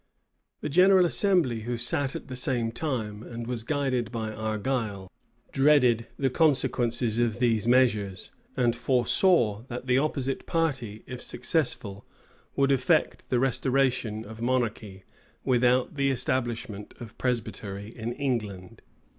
The 0.61 0.67
general 0.67 1.05
assembly, 1.05 1.59
who 1.59 1.77
sat 1.77 2.15
at 2.15 2.27
the 2.27 2.35
same 2.35 2.71
time, 2.71 3.21
and 3.21 3.45
was 3.45 3.61
guided 3.63 4.11
by 4.11 4.33
Argyle, 4.33 5.11
dreaded 5.51 6.07
the 6.17 6.31
consequences 6.31 7.19
of 7.19 7.37
these 7.37 7.67
measures; 7.67 8.31
and 8.57 8.75
foresaw 8.75 9.61
that 9.67 9.85
the 9.85 9.99
opposite 9.99 10.47
party, 10.47 11.03
if 11.05 11.21
successful, 11.21 12.07
would 12.55 12.71
effect 12.71 13.29
the 13.29 13.37
restoration 13.39 14.25
of 14.25 14.41
monarchy, 14.41 15.03
without 15.43 15.93
the 15.93 16.09
establishment 16.09 16.95
of 16.99 17.15
Presbytery 17.19 17.95
in 17.95 18.11
England. 18.13 18.81